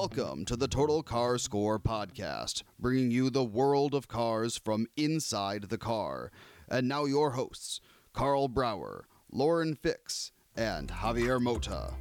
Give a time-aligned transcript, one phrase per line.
[0.00, 5.64] Welcome to the Total Car Score podcast, bringing you the world of cars from inside
[5.64, 6.30] the car.
[6.68, 7.80] And now, your hosts,
[8.12, 11.94] Karl Brauer, Lauren Fix, and Javier Mota.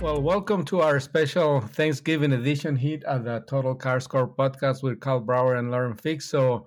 [0.00, 5.00] Well, welcome to our special Thanksgiving edition hit at the Total Car Score podcast with
[5.00, 6.24] Karl Brauer and Lauren Fix.
[6.24, 6.66] So,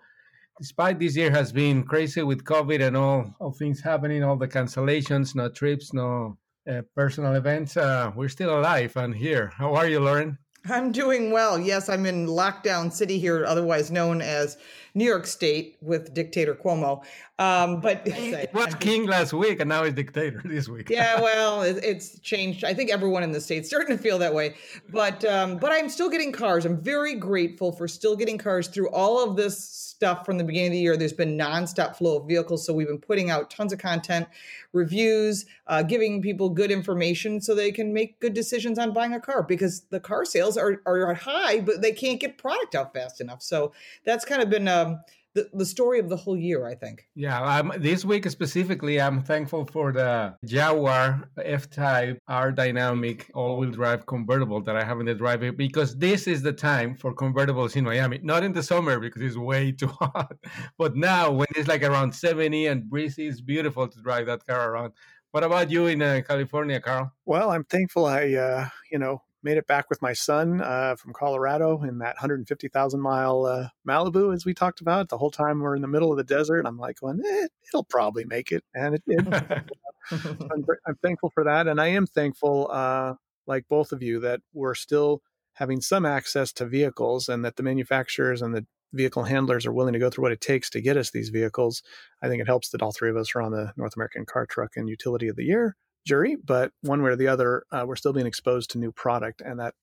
[0.59, 4.47] despite this year has been crazy with COVID and all, all things happening, all the
[4.47, 6.37] cancellations, no trips, no
[6.69, 9.51] uh, personal events, uh, we're still alive and here.
[9.55, 10.37] How are you, Lauren?
[10.67, 11.59] I'm doing well.
[11.59, 14.57] Yes, I'm in lockdown city here, otherwise known as
[14.95, 17.03] New York State with dictator Cuomo.
[17.37, 18.07] Um, but
[18.53, 20.89] was king last week, and now he's dictator this week.
[20.89, 22.63] yeah, well, it, it's changed.
[22.63, 24.55] I think everyone in the state's starting to feel that way.
[24.89, 26.65] But um, but I'm still getting cars.
[26.65, 30.67] I'm very grateful for still getting cars through all of this stuff from the beginning
[30.67, 30.97] of the year.
[30.97, 34.27] There's been nonstop flow of vehicles, so we've been putting out tons of content,
[34.71, 39.19] reviews, uh, giving people good information so they can make good decisions on buying a
[39.19, 43.19] car because the car sales are are high, but they can't get product out fast
[43.19, 43.41] enough.
[43.41, 43.73] So
[44.05, 44.99] that's kind of been um,
[45.35, 47.07] the, the story of the whole year, I think.
[47.13, 54.05] Yeah, um, this week specifically, I'm thankful for the Jaguar F-Type R Dynamic all-wheel drive
[54.05, 57.83] convertible that I have in the driveway because this is the time for convertibles in
[57.83, 58.19] Miami.
[58.23, 60.37] Not in the summer because it's way too hot,
[60.77, 64.71] but now when it's like around 70 and breezy, it's beautiful to drive that car
[64.71, 64.93] around.
[65.31, 67.11] What about you in uh, California, Karl?
[67.25, 71.13] Well, I'm thankful I, uh, you know, made it back with my son uh, from
[71.13, 75.07] Colorado in that 150,000 mile uh, Malibu, as we talked about.
[75.07, 77.85] The whole time we're in the middle of the desert, I'm like, going, eh, it'll
[77.85, 79.31] probably make it, and it did.
[80.11, 83.13] I'm, I'm, thankful for that, and I am thankful, uh,
[83.45, 85.21] like both of you, that we're still
[85.53, 89.93] having some access to vehicles, and that the manufacturers and the vehicle handlers are willing
[89.93, 91.83] to go through what it takes to get us these vehicles.
[92.23, 94.47] I think it helps that all three of us are on the North American Car
[94.47, 95.75] Truck and Utility of the Year
[96.05, 99.41] jury, but one way or the other, uh, we're still being exposed to new product,
[99.41, 99.73] and that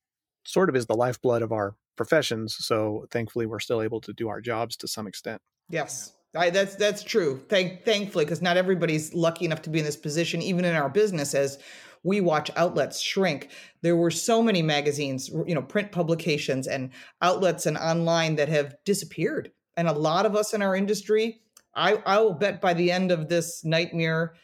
[0.45, 2.57] sort of is the lifeblood of our professions.
[2.59, 5.41] So thankfully, we're still able to do our jobs to some extent.
[5.69, 6.13] Yes.
[6.35, 7.43] I, that's that's true.
[7.49, 10.89] Thank, thankfully, because not everybody's lucky enough to be in this position, even in our
[10.89, 11.59] business, as
[12.05, 13.51] we watch outlets shrink.
[13.83, 16.91] There were so many magazines, you know, print publications and
[17.21, 19.53] outlets and online that have disappeared.
[19.77, 21.43] And a lot of us in our industry,
[21.75, 24.35] I, I will bet by the end of this nightmare,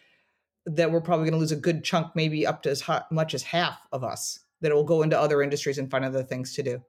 [0.75, 3.43] that we're probably going to lose a good chunk, maybe up to as much as
[3.43, 6.83] half of us, that will go into other industries and find other things to do.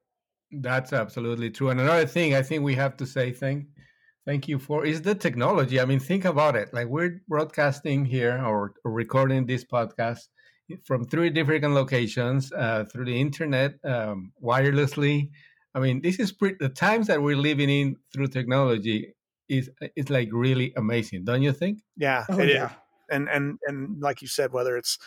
[0.52, 1.70] That's absolutely true.
[1.70, 3.66] And another thing I think we have to say thank
[4.26, 5.80] thank you for is the technology.
[5.80, 6.74] I mean, think about it.
[6.74, 10.28] Like we're broadcasting here or, or recording this podcast
[10.84, 15.30] from three different locations uh, through the internet, um, wirelessly.
[15.74, 19.14] I mean, this is pretty, the times that we're living in through technology
[19.48, 21.80] is is like really amazing, don't you think?
[21.98, 22.66] Yeah, oh, yeah.
[22.66, 22.72] Is
[23.12, 24.98] and and and like you said, whether it's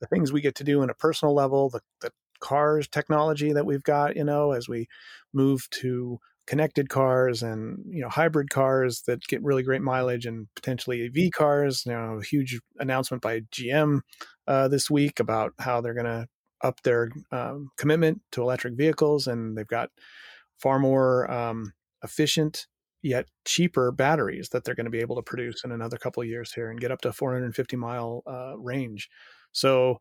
[0.00, 2.10] the things we get to do in a personal level, the the
[2.40, 4.86] cars technology that we've got, you know, as we
[5.32, 10.46] move to connected cars and you know hybrid cars that get really great mileage and
[10.54, 11.84] potentially EV cars.
[11.86, 14.00] You know, a huge announcement by GM
[14.46, 16.26] uh, this week about how they're going to
[16.62, 19.90] up their um, commitment to electric vehicles, and they've got
[20.58, 21.72] far more um,
[22.02, 22.66] efficient
[23.04, 26.28] yet cheaper batteries that they're going to be able to produce in another couple of
[26.28, 29.10] years here and get up to 450 mile uh, range.
[29.52, 29.98] So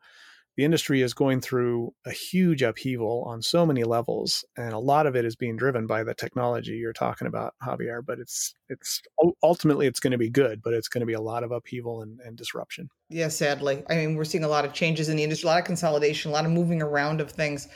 [0.56, 5.06] the industry is going through a huge upheaval on so many levels, and a lot
[5.06, 8.06] of it is being driven by the technology you're talking about, Javier.
[8.06, 9.02] But it's it's
[9.42, 12.04] ultimately it's going to be good, but it's going to be a lot of upheaval
[12.04, 12.88] and, and disruption.
[13.10, 15.60] Yeah, sadly, I mean we're seeing a lot of changes in the industry, a lot
[15.60, 17.68] of consolidation, a lot of moving around of things.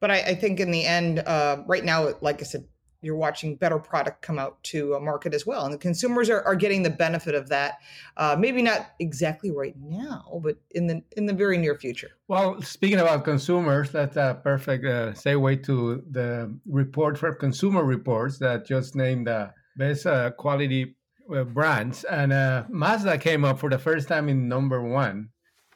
[0.00, 2.64] But I, I think in the end, uh, right now, like I said,
[3.04, 5.64] you're watching better product come out to a market as well.
[5.64, 7.78] And the consumers are, are getting the benefit of that.
[8.16, 12.12] Uh, maybe not exactly right now, but in the in the very near future.
[12.28, 18.38] Well, speaking about consumers, that's a perfect uh, segue to the report for Consumer Reports
[18.38, 20.96] that just named the best uh, quality
[21.34, 25.30] uh, brands, and uh, Mazda came up for the first time in number one,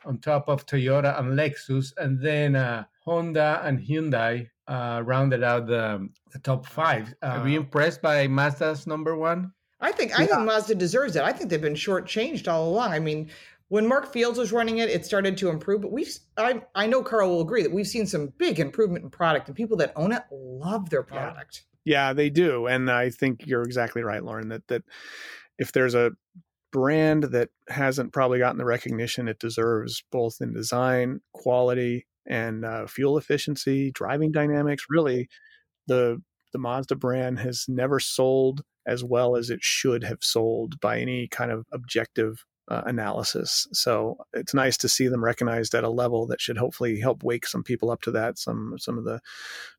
[0.04, 5.66] on top of Toyota and Lexus, and then uh, Honda and Hyundai uh, rounded out
[5.66, 7.14] the, the top five.
[7.22, 9.52] Uh, Are you impressed by Mazda's number one?
[9.80, 11.22] I think I think Mazda deserves it.
[11.22, 12.92] I think they've been shortchanged all along.
[12.92, 13.30] I mean,
[13.68, 15.80] when Mark Fields was running it, it started to improve.
[15.80, 19.10] But we've I I know Karl will agree that we've seen some big improvement in
[19.10, 21.64] product, and people that own it love their product.
[21.84, 24.48] Yeah, yeah they do, and I think you're exactly right, Lauren.
[24.48, 24.82] That that
[25.58, 26.10] if there's a
[26.72, 32.86] brand that hasn't probably gotten the recognition it deserves, both in design, quality, and uh,
[32.86, 34.86] fuel efficiency, driving dynamics.
[34.88, 35.28] Really,
[35.86, 36.22] the
[36.52, 41.28] the Mazda brand has never sold as well as it should have sold by any
[41.28, 43.66] kind of objective uh, analysis.
[43.72, 47.46] So it's nice to see them recognized at a level that should hopefully help wake
[47.46, 48.38] some people up to that.
[48.38, 49.20] Some some of the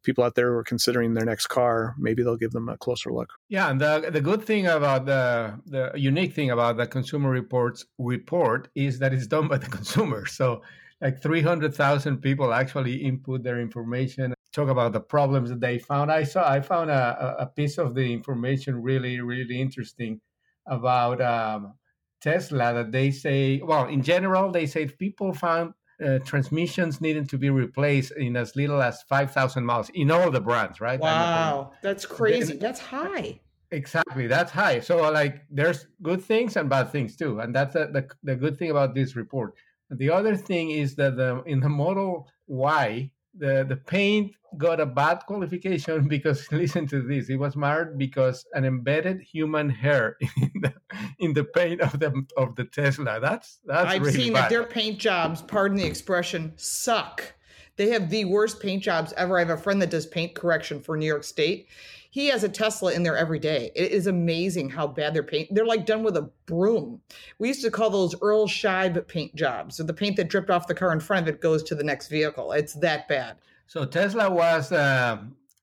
[0.03, 3.11] people out there who are considering their next car, maybe they'll give them a closer
[3.13, 3.33] look.
[3.47, 7.85] Yeah, and the the good thing about the the unique thing about the Consumer Reports
[7.97, 10.25] report is that it's done by the consumer.
[10.25, 10.61] So
[11.01, 16.23] like 300,000 people actually input their information talk about the problems that they found i
[16.23, 20.19] saw i found a, a piece of the information really really interesting
[20.65, 21.73] about um,
[22.21, 25.73] Tesla that they say, well, in general, they say people found
[26.05, 30.39] uh, transmissions needing to be replaced in as little as 5,000 miles in all the
[30.39, 30.99] brands, right?
[30.99, 32.57] Wow, that's crazy.
[32.57, 33.39] That's high.
[33.71, 34.79] Exactly, that's high.
[34.79, 38.57] So, like, there's good things and bad things too, and that's the, the, the good
[38.57, 39.55] thing about this report.
[39.91, 44.85] The other thing is that the, in the Model Y, the the paint got a
[44.85, 50.51] bad qualification because listen to this it was marred because an embedded human hair in
[50.61, 50.73] the,
[51.19, 53.19] in the paint of the of the tesla.
[53.19, 54.43] That's that's i've really seen bad.
[54.43, 57.33] that their paint jobs pardon the expression suck.
[57.75, 59.37] They have the worst paint jobs ever.
[59.37, 61.67] I have a friend that does paint correction for new york state
[62.11, 63.71] he has a Tesla in there every day.
[63.75, 65.49] It is amazing how bad their paint.
[65.51, 67.01] They're like done with a broom.
[67.37, 69.75] We used to call those Earl Scheib paint jobs.
[69.75, 71.83] So the paint that dripped off the car in front of it goes to the
[71.83, 72.51] next vehicle.
[72.51, 73.37] It's that bad.
[73.67, 75.19] So Tesla was uh,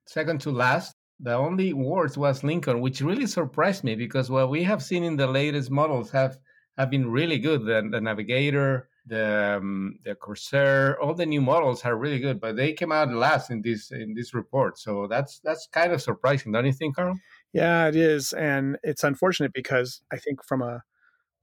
[0.07, 0.95] second to last.
[1.19, 5.17] The only worst was Lincoln, which really surprised me because what we have seen in
[5.17, 6.39] the latest models have
[6.79, 7.65] have been really good.
[7.65, 12.57] The, the Navigator, the um, the Corsair, all the new models are really good, but
[12.57, 14.79] they came out last in this in this report.
[14.79, 17.19] So that's that's kind of surprising, don't you think, Karl?
[17.53, 20.83] Yeah, it is, and it's unfortunate because I think from a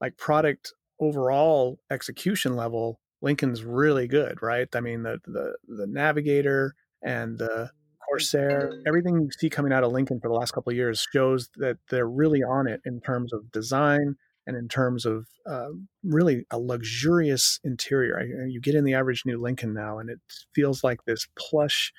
[0.00, 4.68] like product overall execution level, Lincoln's really good, right?
[4.74, 7.70] I mean, the the the Navigator and the
[8.08, 11.48] Corsair, everything you see coming out of Lincoln for the last couple of years shows
[11.56, 15.68] that they're really on it in terms of design and in terms of uh,
[16.02, 18.18] really a luxurious interior.
[18.18, 20.20] I, you get in the average new Lincoln now, and it
[20.54, 21.92] feels like this plush,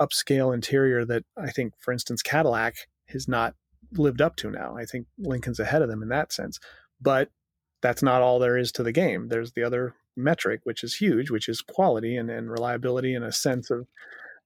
[0.00, 2.74] upscale interior that I think, for instance, Cadillac
[3.08, 3.54] has not
[3.92, 4.76] lived up to now.
[4.76, 6.58] I think Lincoln's ahead of them in that sense.
[7.00, 7.30] But
[7.82, 9.28] that's not all there is to the game.
[9.28, 13.32] There's the other metric, which is huge, which is quality and, and reliability and a
[13.32, 13.86] sense of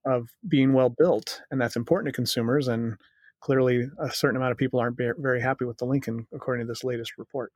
[0.05, 2.67] of being well built, and that's important to consumers.
[2.67, 2.95] And
[3.39, 6.83] clearly, a certain amount of people aren't very happy with the Lincoln, according to this
[6.83, 7.51] latest report.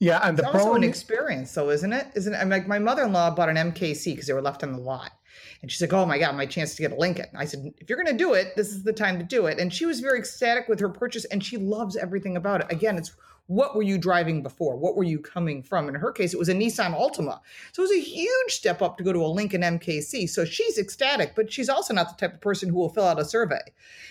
[0.00, 2.06] Yeah, and the it's problem also an experience, though, isn't it?
[2.14, 2.38] Isn't it?
[2.38, 5.12] I'm like my mother-in-law bought an MKC because they were left on the lot,
[5.60, 7.90] and she's like, "Oh my god, my chance to get a Lincoln." I said, "If
[7.90, 10.00] you're going to do it, this is the time to do it." And she was
[10.00, 12.68] very ecstatic with her purchase, and she loves everything about it.
[12.70, 13.14] Again, it's
[13.50, 14.76] what were you driving before?
[14.76, 15.88] What were you coming from?
[15.88, 17.40] In her case, it was a Nissan Altima.
[17.72, 20.30] So it was a huge step up to go to a Lincoln MKC.
[20.30, 23.18] So she's ecstatic, but she's also not the type of person who will fill out
[23.18, 23.58] a survey.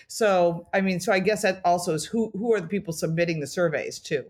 [0.09, 3.39] So, I mean, so I guess that also is who, who are the people submitting
[3.39, 4.25] the surveys to?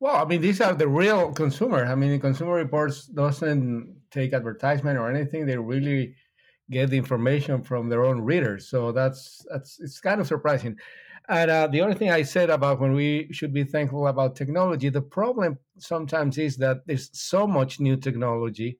[0.00, 1.84] Well, I mean, these are the real consumer.
[1.84, 5.44] I mean, Consumer Reports doesn't take advertisement or anything.
[5.44, 6.14] They really
[6.70, 8.66] get the information from their own readers.
[8.66, 10.78] So that's that's it's kind of surprising.
[11.28, 14.88] And uh, the only thing I said about when we should be thankful about technology,
[14.90, 18.78] the problem sometimes is that there's so much new technology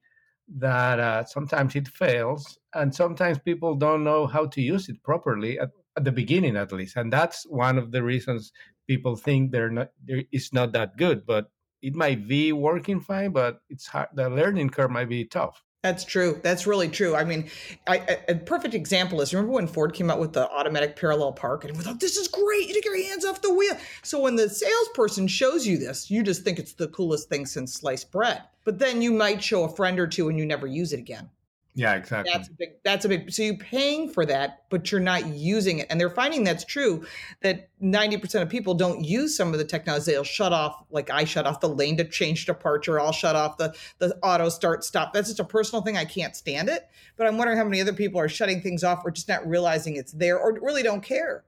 [0.55, 5.59] that uh, sometimes it fails, and sometimes people don't know how to use it properly
[5.59, 6.95] at, at, the beginning, at least.
[6.95, 8.53] And that's one of the reasons
[8.87, 11.25] people think they're not it's not that good.
[11.25, 14.07] But it might be working fine, but it's hard.
[14.13, 15.61] The learning curve might be tough.
[15.83, 16.41] That's true.
[16.43, 17.15] That's really true.
[17.15, 17.49] I mean,
[17.87, 21.77] a perfect example is remember when Ford came out with the automatic parallel park and
[21.77, 22.67] we thought this is great.
[22.67, 23.77] You take your hands off the wheel.
[24.01, 27.73] So when the salesperson shows you this, you just think it's the coolest thing since
[27.73, 28.41] sliced bread.
[28.65, 31.29] But then you might show a friend or two and you never use it again.
[31.77, 32.33] Yeah, exactly.
[32.33, 32.69] That's a big.
[32.83, 33.31] That's a big.
[33.31, 37.05] So you're paying for that, but you're not using it, and they're finding that's true.
[37.41, 40.11] That ninety percent of people don't use some of the technology.
[40.11, 42.99] They'll shut off, like I shut off the lane to change departure.
[42.99, 45.13] I'll shut off the the auto start stop.
[45.13, 45.97] That's just a personal thing.
[45.97, 46.89] I can't stand it.
[47.15, 49.97] But I'm wondering how many other people are shutting things off or just not realizing
[49.97, 51.43] it's there or really don't care.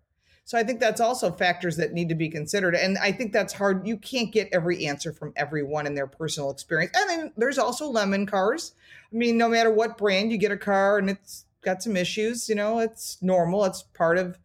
[0.50, 2.74] So I think that's also factors that need to be considered.
[2.74, 3.86] And I think that's hard.
[3.86, 6.92] You can't get every answer from everyone in their personal experience.
[6.98, 8.74] And then there's also lemon cars.
[9.14, 12.50] I mean, no matter what brand you get a car and it's got some issues,
[12.50, 13.64] you know, it's normal.
[13.66, 14.40] It's part of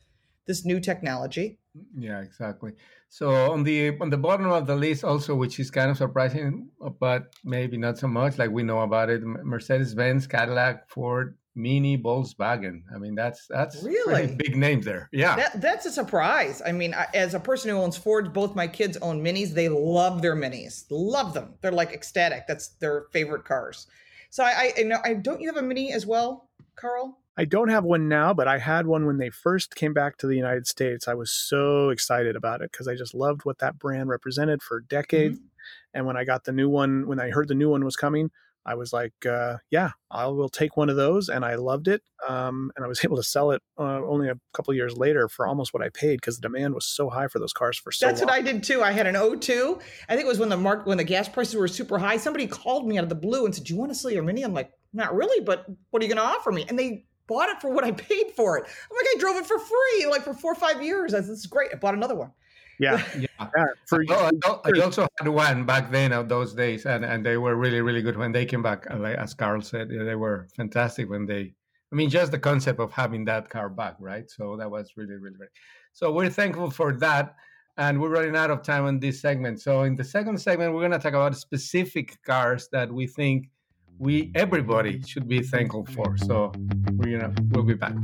[0.44, 1.56] this new technology.
[1.96, 2.73] Yeah, exactly.
[3.08, 6.68] So on the on the bottom of the list also, which is kind of surprising,
[7.00, 11.96] but maybe not so much, like we know about it, Mercedes Benz, Cadillac, Ford, Mini
[11.96, 12.82] Volkswagen.
[12.94, 15.08] I mean, that's that's really big names there.
[15.12, 16.61] Yeah, that, that's a surprise.
[16.64, 19.50] I mean, I, as a person who owns Fords, both my kids own Minis.
[19.50, 21.54] They love their Minis, love them.
[21.61, 22.46] They're like ecstatic.
[22.46, 23.87] That's their favorite cars.
[24.30, 24.99] So I, I know.
[25.04, 27.18] I don't you have a Mini as well, Karl?
[27.37, 30.26] I don't have one now, but I had one when they first came back to
[30.28, 31.08] the United States.
[31.08, 34.80] I was so excited about it because I just loved what that brand represented for
[34.80, 35.37] decades.
[35.37, 35.46] Mm-hmm.
[35.94, 38.30] And when I got the new one, when I heard the new one was coming,
[38.66, 41.28] I was like, uh, yeah, I will take one of those.
[41.28, 42.02] And I loved it.
[42.26, 45.47] Um, and I was able to sell it uh, only a couple years later for
[45.47, 48.06] almost what I paid because the demand was so high for those cars for so
[48.06, 48.28] That's long.
[48.28, 48.83] what I did too.
[48.83, 49.80] I had an O2.
[50.09, 52.16] I think it was when the mark when the gas prices were super high.
[52.16, 54.23] Somebody called me out of the blue and said, Do you want to sell your
[54.23, 54.42] mini?
[54.42, 56.64] I'm like, not really, but what are you going to offer me?
[56.68, 58.64] And they bought it for what I paid for it.
[58.64, 61.12] I'm like, I drove it for free, like for four or five years.
[61.12, 61.71] This is great.
[61.73, 62.33] I bought another one.
[62.78, 63.26] Yeah, yeah.
[63.38, 63.66] yeah.
[63.87, 64.31] For, I,
[64.64, 68.02] I, also had one back then of those days, and, and they were really really
[68.02, 68.87] good when they came back.
[68.93, 71.54] Like as Karl said, they were fantastic when they.
[71.93, 74.28] I mean, just the concept of having that car back, right?
[74.28, 75.50] So that was really really great.
[75.93, 77.37] So we're thankful for that,
[77.76, 79.61] and we're running out of time on this segment.
[79.61, 83.49] So in the second segment, we're going to talk about specific cars that we think
[83.99, 86.16] we everybody should be thankful for.
[86.16, 86.52] So
[86.97, 87.95] we're gonna we'll be back.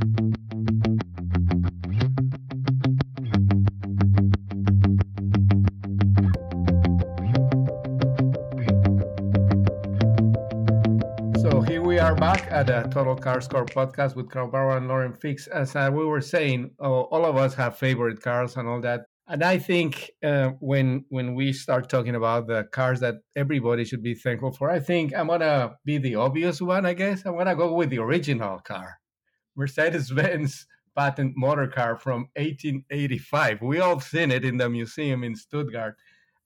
[12.11, 15.47] Are back at the Total Car Score podcast with Karl Brauer and Lauren Fix.
[15.47, 19.05] As uh, we were saying, oh, all of us have favorite cars and all that.
[19.29, 24.03] And I think uh, when when we start talking about the cars that everybody should
[24.03, 26.85] be thankful for, I think I'm gonna be the obvious one.
[26.85, 28.99] I guess I'm gonna go with the original car,
[29.55, 33.61] Mercedes-Benz patent motor car from 1885.
[33.61, 35.95] We all seen it in the museum in Stuttgart,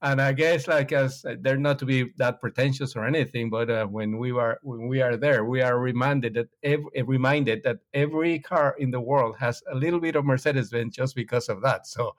[0.02, 3.70] and I guess like as uh, they're not to be that pretentious or anything, but
[3.70, 7.80] uh, when we are when we are there, we are reminded that every, reminded that
[7.94, 11.88] every car in the world has a little bit of Mercedes-Benz just because of that.
[11.88, 12.16] So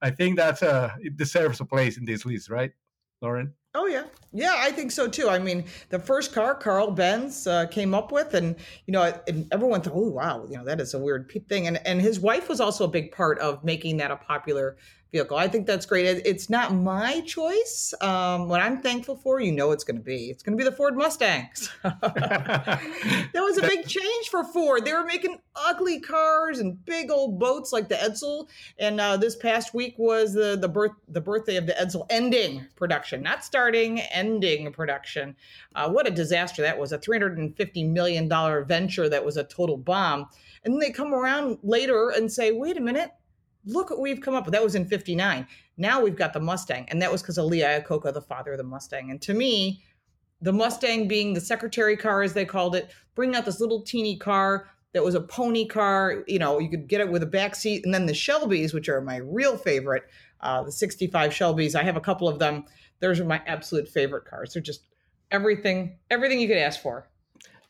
[0.00, 2.72] I think that uh, it deserves a place in this list, right,
[3.20, 3.52] Lauren?
[3.74, 5.28] Oh yeah, yeah, I think so too.
[5.28, 8.56] I mean, the first car Carl Benz uh, came up with, and
[8.86, 11.78] you know, and everyone thought, "Oh wow, you know, that is a weird thing." And
[11.86, 14.78] and his wife was also a big part of making that a popular
[15.10, 15.36] vehicle.
[15.36, 16.04] I think that's great.
[16.24, 17.94] It's not my choice.
[18.00, 20.30] Um, what I'm thankful for, you know, it's going to be.
[20.30, 21.70] It's going to be the Ford Mustangs.
[21.82, 22.80] that
[23.34, 24.84] was a big change for Ford.
[24.84, 28.48] They were making ugly cars and big old boats like the Edsel.
[28.78, 32.66] And uh, this past week was the the birth the birthday of the Edsel ending
[32.76, 35.36] production, not starting, ending production.
[35.74, 36.92] Uh, what a disaster that was!
[36.92, 40.28] A 350 million dollar venture that was a total bomb.
[40.64, 43.12] And they come around later and say, "Wait a minute."
[43.68, 44.52] Look what we've come up with.
[44.52, 45.46] That was in 59.
[45.76, 46.86] Now we've got the Mustang.
[46.88, 49.10] And that was because of Lee Iacocca, the father of the Mustang.
[49.10, 49.82] And to me,
[50.40, 54.16] the Mustang being the secretary car, as they called it, bringing out this little teeny
[54.16, 56.24] car that was a pony car.
[56.26, 57.84] You know, you could get it with a back seat.
[57.84, 60.04] And then the Shelbys, which are my real favorite,
[60.40, 61.74] uh, the 65 Shelbys.
[61.74, 62.64] I have a couple of them.
[63.00, 64.54] Those are my absolute favorite cars.
[64.54, 64.88] They're just
[65.30, 67.08] everything, everything you could ask for.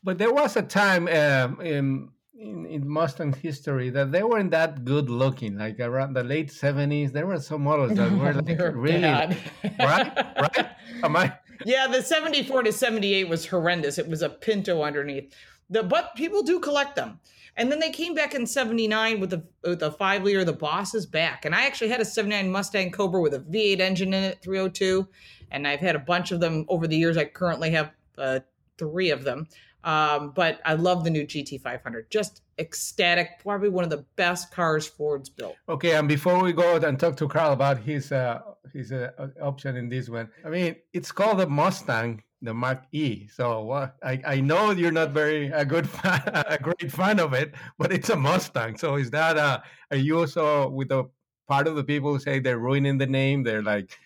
[0.03, 4.85] But there was a time um, in in, in Mustang history that they weren't that
[4.85, 5.57] good looking.
[5.57, 9.03] Like around the late seventies, there were some models that were like really
[9.79, 10.69] right, right.
[11.03, 11.33] Am I?
[11.65, 13.97] Yeah, the seventy four to seventy eight was horrendous.
[13.97, 15.35] It was a Pinto underneath.
[15.69, 17.19] The but people do collect them.
[17.57, 20.45] And then they came back in 79 with the with a five liter.
[20.45, 21.43] The boss is back.
[21.43, 25.05] And I actually had a 79 Mustang Cobra with a V8 engine in it, 302.
[25.51, 27.17] And I've had a bunch of them over the years.
[27.17, 28.39] I currently have uh,
[28.77, 29.49] three of them.
[29.83, 32.09] Um, but I love the new GT500.
[32.09, 33.39] Just ecstatic.
[33.39, 35.55] Probably one of the best cars Ford's built.
[35.67, 38.41] Okay, and before we go and talk to Karl about his uh,
[38.73, 43.27] his uh, option in this one, I mean, it's called the Mustang, the Mach E.
[43.27, 47.33] So uh, I I know you're not very a good fan, a great fan of
[47.33, 48.77] it, but it's a Mustang.
[48.77, 49.59] So is that uh,
[49.91, 51.05] are you also with the
[51.47, 53.43] part of the people who say they're ruining the name?
[53.43, 53.97] They're like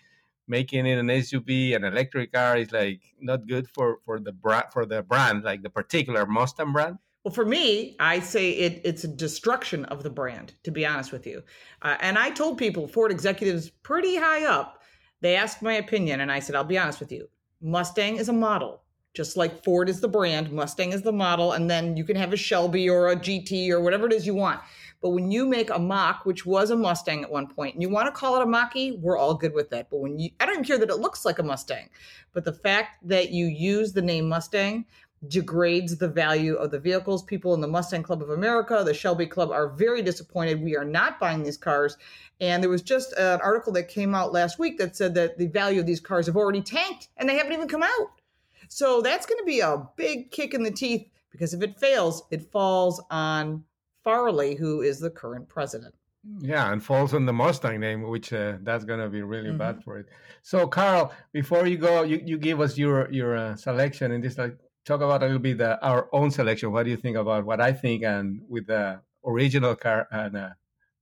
[0.46, 4.66] making it an SUV, an electric car is like not good for for the brand
[4.72, 6.98] for the brand, like the particular Mustang brand?
[7.24, 10.54] Well, for me, I say it, it's a destruction of the brand.
[10.64, 11.42] To be honest with you,
[11.80, 14.82] uh, and I told people, Ford executives pretty high up,
[15.22, 17.28] they asked my opinion, and I said, I'll be honest with you,
[17.62, 18.82] Mustang is a model.
[19.14, 22.32] Just like Ford is the brand, Mustang is the model, and then you can have
[22.32, 24.60] a Shelby or a GT or whatever it is you want.
[25.04, 27.90] But when you make a Mach, which was a Mustang at one point, and you
[27.90, 29.90] want to call it a Mach-E, we're all good with that.
[29.90, 31.90] But when you, I don't even care that it looks like a Mustang,
[32.32, 34.86] but the fact that you use the name Mustang
[35.28, 37.22] degrades the value of the vehicles.
[37.22, 40.62] People in the Mustang Club of America, the Shelby Club are very disappointed.
[40.62, 41.98] We are not buying these cars.
[42.40, 45.48] And there was just an article that came out last week that said that the
[45.48, 48.22] value of these cars have already tanked and they haven't even come out.
[48.68, 52.22] So that's going to be a big kick in the teeth because if it fails,
[52.30, 53.64] it falls on
[54.04, 55.94] Farley, who is the current president.
[56.40, 59.58] Yeah, and falls on the Mustang name, which uh, that's going to be really mm-hmm.
[59.58, 60.06] bad for it.
[60.42, 64.38] So, Karl, before you go, you, you give us your your uh, selection in this.
[64.38, 66.72] Like, talk about a little bit the, our own selection.
[66.72, 70.50] What do you think about what I think and with the original car and uh,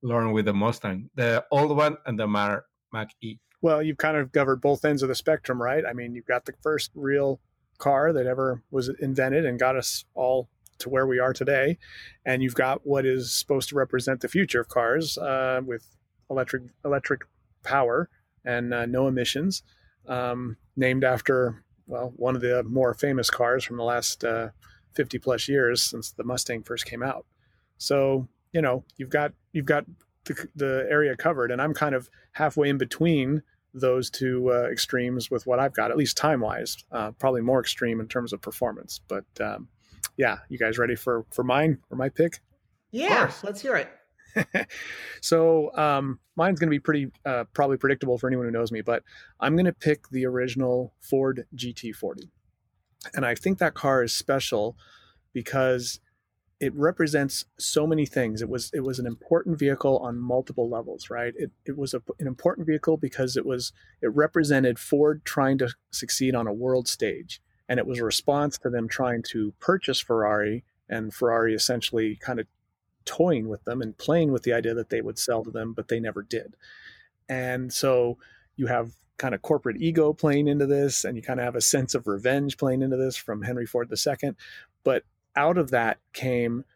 [0.03, 3.39] Lauren with the Mustang, the old one and the Mar Mach E?
[3.61, 5.85] Well, you've kind of covered both ends of the spectrum, right?
[5.89, 7.39] I mean, you've got the first real
[7.79, 10.49] car that ever was invented and got us all
[10.83, 11.79] to where we are today,
[12.25, 15.97] and you've got what is supposed to represent the future of cars uh, with
[16.31, 17.23] electric electric
[17.63, 18.09] power
[18.45, 19.63] and uh, no emissions,
[20.07, 24.49] um, named after well one of the more famous cars from the last uh,
[24.95, 27.27] 50 plus years since the Mustang first came out.
[27.79, 29.85] So you know you've got you've got
[30.25, 33.43] the, the area covered, and I'm kind of halfway in between
[33.75, 36.77] those two uh, extremes with what I've got, at least time wise.
[36.93, 39.69] Uh, probably more extreme in terms of performance, but um,
[40.17, 42.41] yeah, you guys ready for for mine or my pick?
[42.91, 43.89] Yeah, let's hear it.
[45.21, 48.81] so um, mine's going to be pretty uh, probably predictable for anyone who knows me,
[48.81, 49.03] but
[49.41, 52.29] I'm going to pick the original Ford GT40,
[53.15, 54.77] and I think that car is special
[55.33, 56.01] because
[56.63, 58.41] it represents so many things.
[58.41, 61.35] It was it was an important vehicle on multiple levels, right?
[61.37, 65.75] It it was a, an important vehicle because it was it represented Ford trying to
[65.91, 67.43] succeed on a world stage,
[67.73, 72.39] and it was a response to them trying to purchase Ferrari and Ferrari essentially kind
[72.39, 72.47] of
[73.07, 75.89] toying with them and playing with the idea that they would sell to them, but
[75.89, 76.55] they never did.
[77.31, 78.19] And so
[78.57, 81.63] you have kind of corporate ego playing into this, and you kind of have a
[81.63, 84.33] sense of revenge playing into this from Henry Ford II.
[84.85, 86.67] But out of that came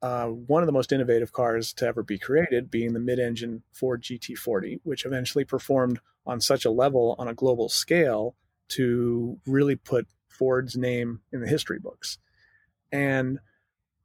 [0.00, 3.62] uh, one of the most innovative cars to ever be created, being the mid engine
[3.74, 8.36] Ford GT40, which eventually performed on such a level on a global scale
[8.68, 10.08] to really put
[10.38, 12.18] Ford's name in the history books.
[12.92, 13.38] And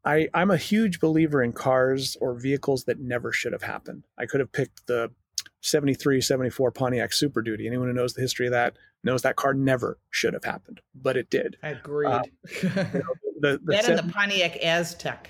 [0.04, 4.06] I, I'm a huge believer in cars or vehicles that never should have happened.
[4.18, 5.12] I could have picked the
[5.62, 7.68] 73, 74 Pontiac Super Duty.
[7.68, 11.18] Anyone who knows the history of that knows that car never should have happened, but
[11.18, 11.58] it did.
[11.64, 12.08] Agreed.
[12.08, 12.24] Uh,
[12.64, 12.84] you know,
[13.40, 15.28] the, the that and the Pontiac Aztek.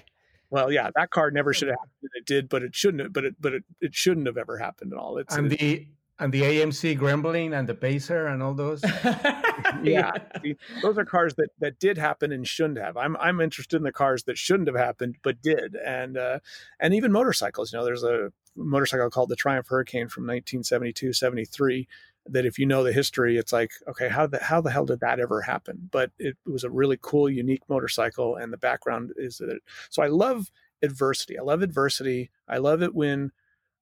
[0.49, 2.11] Well, yeah, that car never should have happened.
[2.13, 3.03] It did, but it shouldn't.
[3.03, 5.17] Have, but it, but it, it shouldn't have ever happened at all.
[5.17, 5.87] It's and the
[6.21, 8.83] and the AMC Gremlin and the Pacer and all those.
[9.83, 10.11] yeah,
[10.83, 12.95] those are cars that that did happen and shouldn't have.
[12.95, 16.39] I'm I'm interested in the cars that shouldn't have happened but did, and uh,
[16.79, 17.73] and even motorcycles.
[17.73, 21.87] You know, there's a motorcycle called the Triumph Hurricane from 1972, 73
[22.27, 24.99] that if you know the history, it's like, okay, how the how the hell did
[24.99, 25.89] that ever happen?
[25.91, 29.49] But it, it was a really cool, unique motorcycle, and the background is that.
[29.49, 30.51] It, so I love
[30.83, 31.39] adversity.
[31.39, 32.29] I love adversity.
[32.47, 33.31] I love it when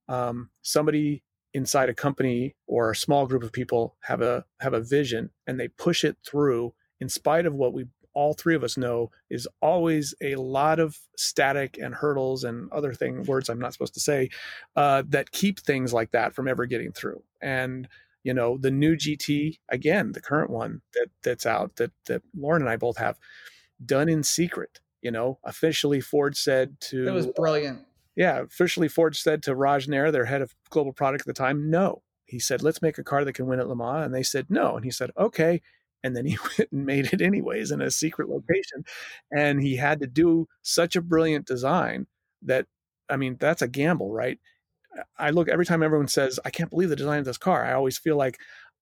[0.08, 1.22] um, somebody
[1.54, 5.60] inside a company or a small group of people have a have a vision and
[5.60, 9.48] they push it through in spite of what we all three of us know is
[9.62, 14.00] always a lot of static and hurdles and other thing words I'm not supposed to
[14.00, 14.30] say
[14.76, 17.22] uh, that keep things like that from ever getting through.
[17.42, 17.88] And
[18.24, 22.62] you know the new gt again the current one that that's out that that lauren
[22.62, 23.18] and i both have
[23.86, 27.80] done in secret you know officially ford said to it was brilliant
[28.20, 31.72] yeah officially ford said to raj nair their head of global product at the time
[31.72, 32.04] no.
[32.28, 34.48] He said let's make a car that can win at le mans and they said
[34.50, 34.76] no.
[34.76, 35.62] And he said okay.
[36.04, 38.86] And then he went and made it anyways in a secret location.
[39.36, 42.08] And he had to do such a brilliant design
[42.44, 42.68] that
[43.10, 44.40] i mean that's a gamble right?
[45.18, 47.74] I look every time everyone says, "I can't believe the design of this car." I
[47.74, 48.40] always feel like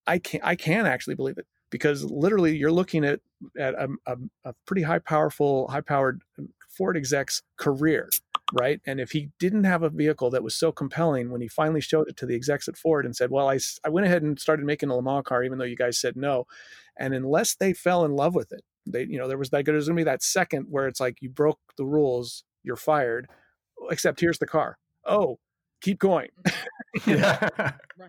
[0.07, 3.19] I can I can actually believe it because literally you're looking at
[3.57, 8.09] at a, a, a pretty high powerful, high powered um, Ford exec's career,
[8.53, 8.79] right?
[8.85, 12.07] And if he didn't have a vehicle that was so compelling, when he finally showed
[12.09, 14.65] it to the execs at Ford and said, "Well, I I went ahead and started
[14.65, 16.45] making a Le Mans car, even though you guys said no,"
[16.97, 19.87] and unless they fell in love with it, they you know there was that there's
[19.87, 23.27] going to be that second where it's like you broke the rules, you're fired.
[23.89, 24.77] Except here's the car.
[25.05, 25.39] Oh,
[25.81, 26.29] keep going.
[27.05, 27.49] yeah.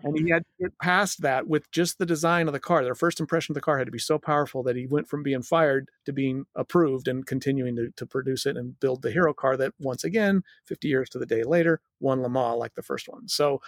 [0.03, 2.83] and he had to get past that with just the design of the car.
[2.83, 5.23] Their first impression of the car had to be so powerful that he went from
[5.23, 9.33] being fired to being approved and continuing to, to produce it and build the hero
[9.33, 12.83] car that once again, 50 years to the day later, won Le Mans like the
[12.83, 13.27] first one.
[13.27, 13.61] So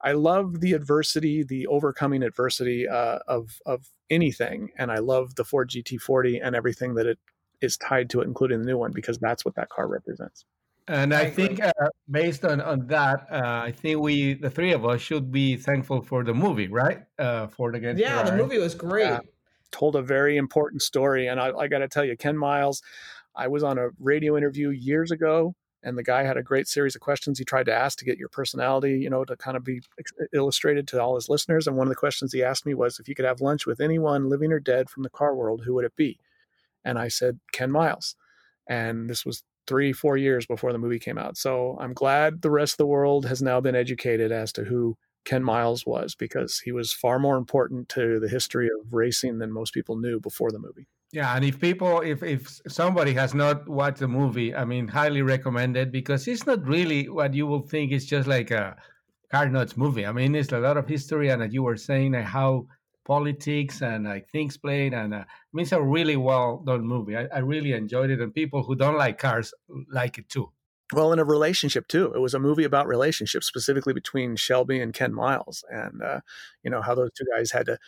[0.00, 5.44] I love the adversity, the overcoming adversity uh, of of anything, and I love the
[5.44, 7.18] Ford GT40 and everything that it
[7.60, 10.44] is tied to it, including the new one, because that's what that car represents.
[10.88, 11.72] And I, I think uh,
[12.10, 16.00] based on, on that, uh, I think we, the three of us, should be thankful
[16.02, 17.02] for the movie, right?
[17.18, 18.30] Uh, for the Against Yeah, Ferrari.
[18.30, 19.20] the movie was great.
[19.70, 21.26] told a very important story.
[21.26, 22.82] And I, I got to tell you, Ken Miles,
[23.36, 26.94] I was on a radio interview years ago, and the guy had a great series
[26.96, 29.64] of questions he tried to ask to get your personality, you know, to kind of
[29.64, 29.80] be
[30.32, 31.66] illustrated to all his listeners.
[31.66, 33.80] And one of the questions he asked me was if you could have lunch with
[33.80, 36.18] anyone living or dead from the car world, who would it be?
[36.84, 38.16] And I said, Ken Miles.
[38.66, 41.36] And this was three, four years before the movie came out.
[41.36, 44.96] So I'm glad the rest of the world has now been educated as to who
[45.24, 49.52] Ken Miles was because he was far more important to the history of racing than
[49.52, 50.88] most people knew before the movie.
[51.12, 55.22] Yeah, and if people, if if somebody has not watched the movie, I mean, highly
[55.22, 57.92] recommended because it's not really what you will think.
[57.92, 58.76] It's just like a
[59.30, 60.04] car nuts movie.
[60.04, 62.66] I mean, it's a lot of history, and as you were saying, how
[63.08, 67.16] politics and like things played, and uh, I mean, it's a really well done movie.
[67.16, 69.52] I, I really enjoyed it, and people who don't like cars
[69.90, 70.52] like it too.
[70.92, 72.12] Well, in a relationship too.
[72.14, 76.20] It was a movie about relationships, specifically between Shelby and Ken Miles, and uh,
[76.62, 77.78] you know how those two guys had to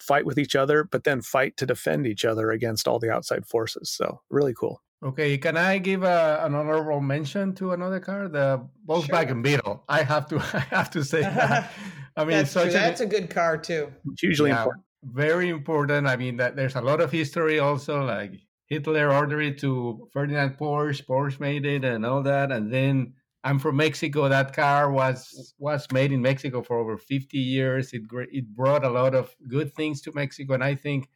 [0.00, 3.46] fight with each other, but then fight to defend each other against all the outside
[3.46, 3.90] forces.
[3.90, 4.82] So really cool.
[5.02, 9.42] Okay, can I give a, an honorable mention to another car, the Volkswagen sure.
[9.42, 9.84] Beetle?
[9.86, 11.70] I have to, I have to say that.
[12.16, 13.92] I mean, that's, such a, that's a good car too.
[14.12, 14.84] It's hugely yeah, important.
[15.02, 16.06] Very important.
[16.06, 18.04] I mean, that there's a lot of history also.
[18.04, 18.32] Like
[18.66, 23.58] Hitler ordered it to Ferdinand Porsche, Porsche made it, and all that, and then I'm
[23.58, 24.28] from Mexico.
[24.28, 27.92] That car was was made in Mexico for over 50 years.
[27.92, 31.08] It it brought a lot of good things to Mexico, and I think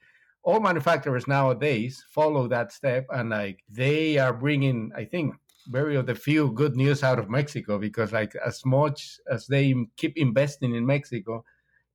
[0.43, 5.35] all manufacturers nowadays follow that step, and like they are bringing, I think,
[5.66, 9.75] very of the few good news out of Mexico because like as much as they
[9.97, 11.44] keep investing in Mexico,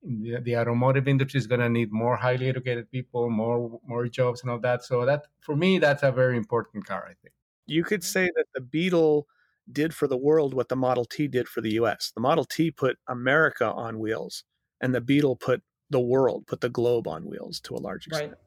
[0.04, 4.41] the, the automotive industry is going to need more highly educated people, more more jobs,
[4.41, 4.84] and all that.
[4.84, 7.04] So that for me, that's a very important car.
[7.06, 7.34] I think
[7.65, 9.28] you could say that the Beetle
[9.71, 12.12] did for the world what the Model T did for the US.
[12.13, 14.43] The Model T put America on wheels,
[14.82, 18.32] and the Beetle put the world, put the globe on wheels to a large extent.
[18.32, 18.39] Right.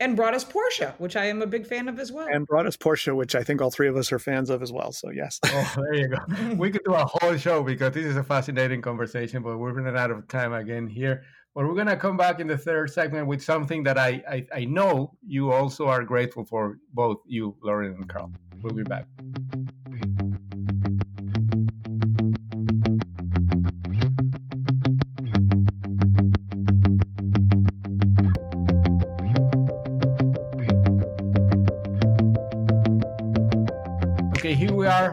[0.00, 2.26] And brought us Porsche, which I am a big fan of as well.
[2.26, 4.72] And brought us Porsche, which I think all three of us are fans of as
[4.72, 4.90] well.
[4.92, 5.38] So, yes.
[5.44, 6.16] oh, there you go.
[6.56, 9.96] We could do a whole show because this is a fascinating conversation, but we're running
[9.96, 11.22] out of time again here.
[11.54, 14.46] But we're going to come back in the third segment with something that I, I,
[14.52, 18.32] I know you also are grateful for, both you, Lauren, and Karl.
[18.60, 19.06] We'll be back.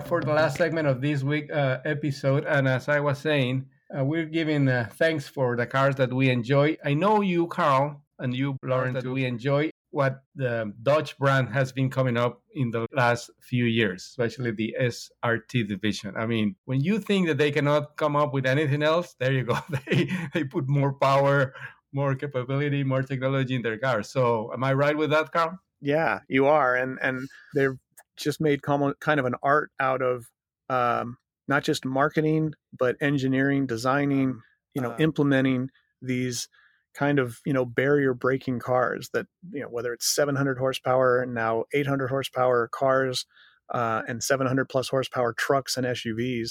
[0.01, 2.45] Are for the last segment of this week uh, episode.
[2.45, 6.29] And as I was saying, uh, we're giving uh, thanks for the cars that we
[6.29, 6.77] enjoy.
[6.83, 11.71] I know you, Karl, and you, Lauren, that we enjoy what the Dodge brand has
[11.71, 16.15] been coming up in the last few years, especially the SRT division.
[16.17, 19.43] I mean, when you think that they cannot come up with anything else, there you
[19.43, 19.59] go.
[19.85, 21.53] they they put more power,
[21.93, 24.09] more capability, more technology in their cars.
[24.09, 25.59] So, am I right with that, Karl?
[25.79, 27.77] Yeah, you are, and and they're
[28.23, 30.25] just made kind of an art out of
[30.69, 34.39] um, not just marketing but engineering designing
[34.73, 35.69] you know uh, implementing
[36.01, 36.47] these
[36.93, 41.33] kind of you know barrier breaking cars that you know whether it's 700 horsepower and
[41.33, 43.25] now 800 horsepower cars
[43.73, 46.49] uh, and 700 plus horsepower trucks and SUVs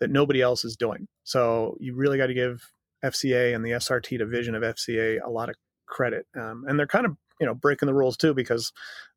[0.00, 1.06] that nobody else is doing.
[1.22, 2.70] So you really got to give
[3.04, 5.56] FCA and the SRT division of FCA a lot of
[5.86, 8.72] credit, um, and they're kind of you know breaking the rules too because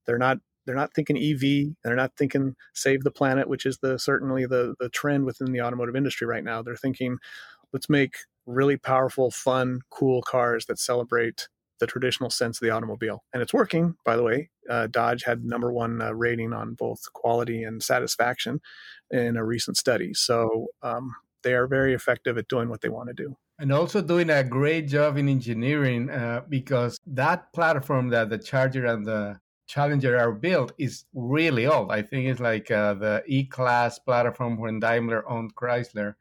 [0.06, 1.76] they're not they're not thinking EV.
[1.84, 5.62] They're not thinking save the planet, which is the certainly the the trend within the
[5.62, 6.62] automotive industry right now.
[6.62, 7.18] They're thinking
[7.74, 11.48] let's make really powerful, fun, cool cars that celebrate
[11.80, 13.24] the traditional sense of the automobile.
[13.34, 14.50] And it's working, by the way.
[14.70, 18.62] Uh, Dodge had number one uh, rating on both quality and satisfaction
[19.12, 20.14] in a recent study.
[20.14, 23.36] So um, they are very effective at doing what they want to do.
[23.60, 28.86] And also doing a great job in engineering uh, because that platform that the Charger
[28.86, 31.92] and the Challenger are built is really old.
[31.92, 36.16] I think it's like uh, the E-Class platform when Daimler owned Chrysler,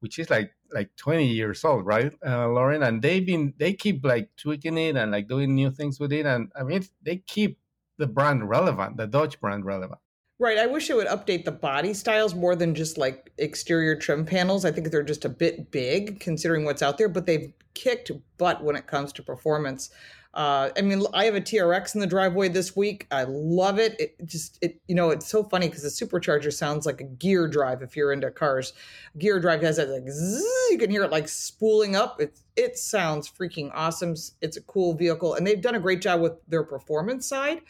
[0.00, 2.82] which is like like 20 years old, right, uh, Lauren?
[2.82, 6.26] And they've been they keep like tweaking it and like doing new things with it,
[6.26, 7.58] and I mean they keep
[7.98, 10.00] the brand relevant, the Dodge brand relevant.
[10.40, 10.56] Right.
[10.56, 14.64] I wish it would update the body styles more than just like exterior trim panels.
[14.64, 18.64] I think they're just a bit big considering what's out there, but they've kicked butt
[18.64, 19.90] when it comes to performance.
[20.32, 23.06] Uh, I mean, I have a TRX in the driveway this week.
[23.10, 23.96] I love it.
[23.98, 27.48] It just, it you know, it's so funny because the supercharger sounds like a gear
[27.48, 27.82] drive.
[27.82, 28.72] If you're into cars,
[29.18, 32.20] gear drive has that like zzz, you can hear it like spooling up.
[32.20, 34.14] It it sounds freaking awesome.
[34.40, 37.62] It's a cool vehicle, and they've done a great job with their performance side.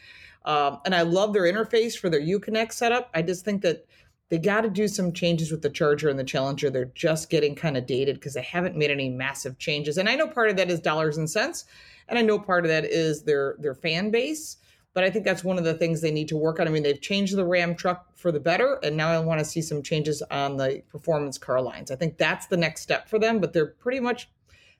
[0.45, 3.11] Um, and I love their interface for their Uconnect setup.
[3.15, 3.87] I just think that
[4.31, 6.71] they got to do some changes with the Charger and the Challenger.
[6.71, 9.99] They're just getting kind of dated because they haven't made any massive changes.
[9.99, 11.65] And I know part of that is dollars and cents
[12.11, 14.59] and I know part of that is their their fan base.
[14.93, 16.67] But I think that's one of the things they need to work on.
[16.67, 19.45] I mean, they've changed the Ram truck for the better, and now I want to
[19.45, 21.93] see some changes on the performance car lines.
[21.93, 23.39] I think that's the next step for them.
[23.39, 24.29] But they're pretty much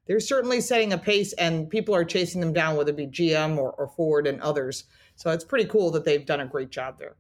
[0.07, 3.57] they're certainly setting a pace, and people are chasing them down, whether it be GM
[3.57, 4.85] or, or Ford and others.
[5.15, 7.15] So it's pretty cool that they've done a great job there.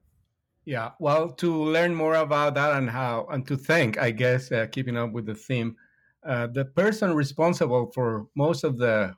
[0.64, 4.66] Yeah, well, to learn more about that and how, and to thank, I guess, uh,
[4.70, 5.77] keeping up with the theme,
[6.25, 9.14] uh, the person responsible for most of the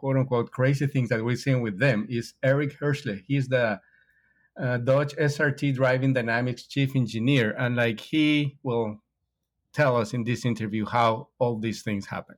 [0.00, 3.22] quote unquote crazy things that we're seeing with them is Erich Heuschele.
[3.28, 3.78] He's the
[4.58, 8.96] uh, Dodge SRT Driving Dynamics chief engineer, and like he will
[9.74, 12.36] tell us in this interview how all these things happen.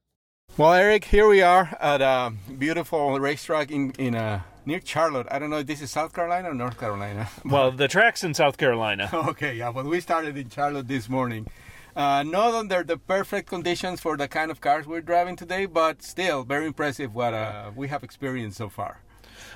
[0.56, 5.28] Well, Erich, here we are at a beautiful racetrack in in uh, near Charlotte.
[5.30, 7.28] I don't know if this is South Carolina or North Carolina.
[7.44, 9.08] well, the track's in South Carolina.
[9.30, 11.46] okay, yeah, but we started in Charlotte this morning.
[11.94, 16.02] Uh, not under the perfect conditions for the kind of cars we're driving today, but
[16.02, 19.02] still very impressive what uh, we have experienced so far.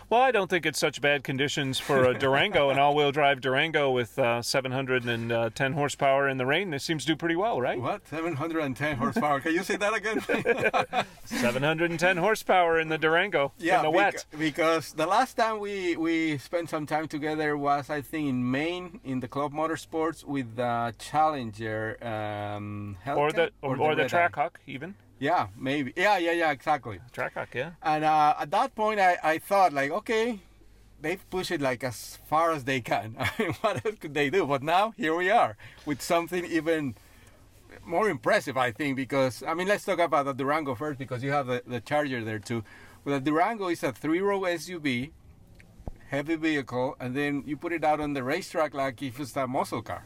[0.09, 3.91] Well, I don't think it's such bad conditions for a Durango, an all-wheel drive Durango
[3.91, 6.73] with uh, 710 horsepower in the rain.
[6.73, 7.81] It seems to do pretty well, right?
[7.81, 8.07] What?
[8.07, 9.41] 710 horsepower?
[9.41, 10.21] Can you say that again?
[11.25, 14.25] 710 horsepower in the Durango yeah, in the wet.
[14.39, 19.01] because the last time we we spent some time together was I think in Maine
[19.03, 24.09] in the Club Motorsports with the Challenger, um, or the or, or, or the, the
[24.09, 24.95] Trackhawk even.
[25.19, 25.93] Yeah, maybe.
[25.97, 27.01] Yeah, yeah, yeah, exactly.
[27.13, 27.71] Trackhawk, yeah.
[27.83, 30.41] And uh, at that point, I, I thought, like, okay,
[31.01, 33.17] they've pushed it like as far as they can.
[33.19, 34.47] I mean, what else could they do?
[34.47, 36.97] But now, here we are with something even
[37.85, 41.31] more impressive, I think, because, I mean, let's talk about the Durango first because you
[41.31, 42.63] have the, the Charger there too.
[43.05, 45.13] Well, the Durango is a three row SUV,
[46.09, 49.47] heavy vehicle, and then you put it out on the racetrack like if it's a
[49.47, 50.05] muscle car.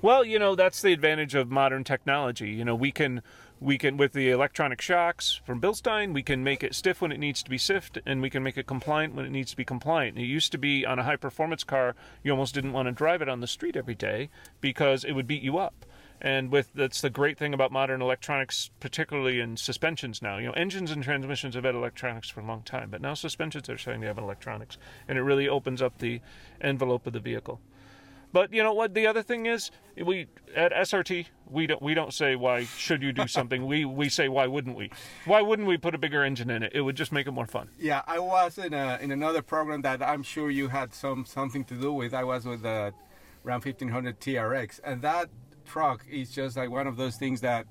[0.00, 2.50] Well, you know, that's the advantage of modern technology.
[2.50, 3.22] You know, we can
[3.62, 7.20] we can with the electronic shocks from Bilstein, we can make it stiff when it
[7.20, 9.64] needs to be stiff, and we can make it compliant when it needs to be
[9.64, 10.18] compliant.
[10.18, 13.22] It used to be on a high performance car, you almost didn't want to drive
[13.22, 15.86] it on the street every day because it would beat you up.
[16.20, 20.38] And with that's the great thing about modern electronics, particularly in suspensions now.
[20.38, 23.68] You know, engines and transmissions have had electronics for a long time, but now suspensions
[23.68, 26.20] are starting to have electronics, and it really opens up the
[26.60, 27.60] envelope of the vehicle.
[28.32, 28.94] But you know what?
[28.94, 33.12] The other thing is, we at SRT we don't we don't say why should you
[33.12, 33.66] do something.
[33.66, 34.90] we we say why wouldn't we?
[35.26, 36.72] Why wouldn't we put a bigger engine in it?
[36.74, 37.68] It would just make it more fun.
[37.78, 41.64] Yeah, I was in a in another program that I'm sure you had some something
[41.64, 42.14] to do with.
[42.14, 42.94] I was with uh, the
[43.44, 45.28] Ram 1500 TRX, and that
[45.64, 47.66] truck is just like one of those things that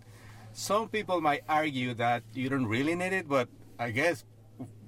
[0.54, 4.26] some people might argue that you don't really need it, but I guess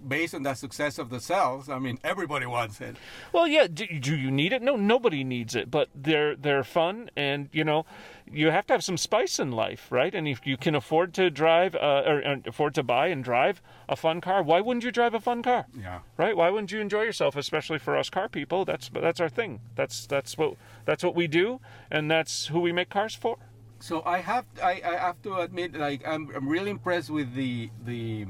[0.08, 2.98] based on the success of the cells, I mean, everybody wants it.
[3.32, 3.68] Well, yeah.
[3.68, 4.62] Do, do, you need it?
[4.62, 5.70] No, nobody needs it.
[5.72, 7.86] But they're they're fun, and you know,
[8.32, 10.13] you have to have some spice in life, right?
[10.13, 13.62] And if you can afford to drive uh, or, or, afford to buy and drive
[13.89, 15.66] a fun car, why wouldn't you drive a fun car?
[15.78, 16.00] Yeah.
[16.18, 16.36] Right?
[16.36, 17.36] Why wouldn't you enjoy yourself?
[17.36, 19.62] Especially for us car people, that's that's our thing.
[19.76, 23.38] That's that's what that's what we do, and that's who we make cars for.
[23.84, 27.70] So I have I, I have to admit, like I'm, I'm really impressed with the
[27.84, 28.26] the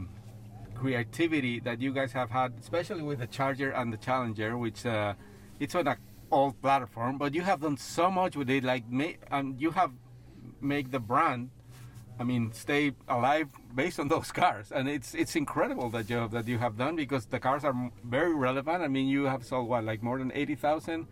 [0.76, 5.14] creativity that you guys have had, especially with the Charger and the Challenger, which uh,
[5.60, 5.98] it's on an
[6.32, 8.64] old platform, but you have done so much with it.
[8.64, 8.84] Like,
[9.32, 9.92] and you have
[10.62, 11.50] make the brand,
[12.20, 16.48] I mean, stay alive based on those cars, and it's it's incredible the job that
[16.48, 18.82] you have done because the cars are very relevant.
[18.84, 21.08] I mean, you have sold what like more than eighty thousand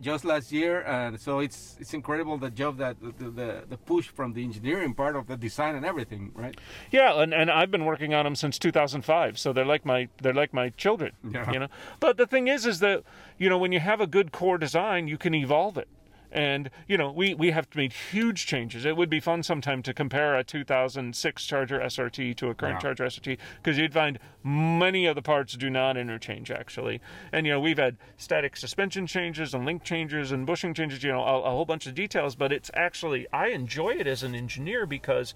[0.00, 4.08] just last year, and so it's it's incredible the job that the, the, the push
[4.08, 6.56] from the engineering part of the design and everything, right?
[6.90, 10.34] Yeah, and, and I've been working on them since 2005, so they're like my they're
[10.34, 11.50] like my children, yeah.
[11.52, 11.68] you know.
[12.00, 13.02] But the thing is, is that
[13.38, 15.88] you know when you have a good core design, you can evolve it.
[16.32, 18.86] And you know, we we have made huge changes.
[18.86, 22.80] It would be fun sometime to compare a 2006 Charger SRT to a current yeah.
[22.80, 27.02] Charger SRT because you'd find many of the parts do not interchange actually.
[27.32, 31.02] And you know, we've had static suspension changes and link changes and bushing changes.
[31.02, 32.34] You know, a, a whole bunch of details.
[32.34, 35.34] But it's actually I enjoy it as an engineer because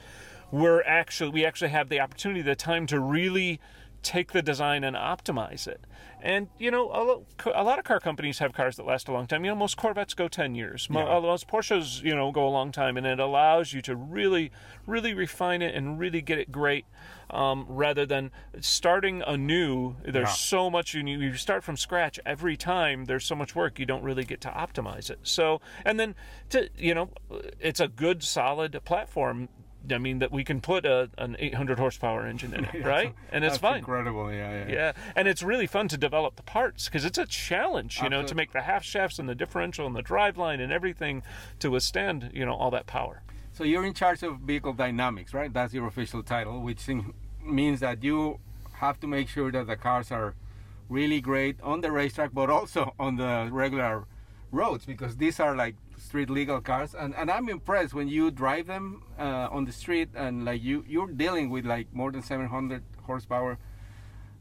[0.51, 3.61] we're actually we actually have the opportunity, the time to really
[4.03, 5.81] take the design and optimize it.
[6.27, 6.91] And you know,
[7.55, 9.45] a, lot of car companies have cars that last a long time.
[9.45, 10.89] You know, most Corvettes go ten years.
[10.91, 11.21] Yeah.
[11.21, 14.51] Most Porsches, you know, go a long time, and it allows you to really,
[14.89, 16.85] really refine it and really get it great.
[17.31, 20.35] Um, rather than starting anew, there's yeah.
[20.35, 23.05] so much you you start from scratch every time.
[23.05, 25.21] There's so much work you don't really get to optimize it.
[25.23, 26.17] So, and then
[26.49, 27.11] to you know,
[27.61, 29.49] it's a good solid platform
[29.93, 33.15] I mean that we can put a, an 800 horsepower engine in it, right?
[33.31, 33.79] And it's fine.
[33.79, 34.73] Incredible, yeah, yeah.
[34.73, 38.23] Yeah, and it's really fun to develop the parts because it's a challenge, you Absolutely.
[38.23, 41.23] know, to make the half shafts and the differential and the driveline and everything
[41.61, 43.23] to withstand, you know, all that power.
[43.53, 45.53] So you're in charge of vehicle dynamics, right?
[45.53, 46.87] That's your official title, which
[47.43, 48.39] means that you
[48.75, 50.35] have to make sure that the cars are
[50.89, 54.05] really great on the racetrack, but also on the regular
[54.53, 56.95] roads because these are like street legal cars.
[56.95, 60.85] And, and i'm impressed when you drive them uh, on the street and like you
[60.89, 63.59] you're dealing with like more than 700 horsepower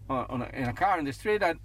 [0.10, 1.60] uh, on a, in a car in the street and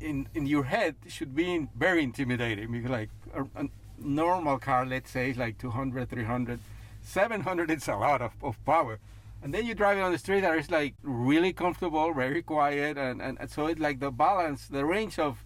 [0.00, 2.72] in in your head should be very intimidating.
[2.72, 6.58] Because like a, a normal car let's say is like 200 300
[7.02, 8.98] 700 it's a lot of, of power.
[9.42, 12.96] And then you drive it on the street and it's like really comfortable, very quiet,
[12.96, 15.44] and, and, and so it's like the balance, the range of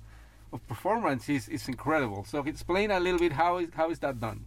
[0.53, 2.25] of performance is, is incredible.
[2.25, 4.45] So explain a little bit how is how is that done?